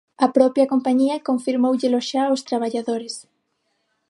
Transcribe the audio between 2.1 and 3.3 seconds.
aos traballadores.